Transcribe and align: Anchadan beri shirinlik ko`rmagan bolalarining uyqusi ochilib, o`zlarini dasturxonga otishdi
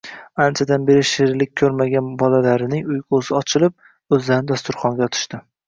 Anchadan 0.43 0.87
beri 0.87 1.03
shirinlik 1.09 1.51
ko`rmagan 1.61 2.09
bolalarining 2.23 2.89
uyqusi 2.97 3.39
ochilib, 3.43 3.79
o`zlarini 4.19 4.53
dasturxonga 4.57 5.11
otishdi 5.11 5.45